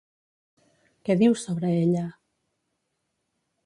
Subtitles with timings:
[1.11, 2.09] Què diu sobre ella?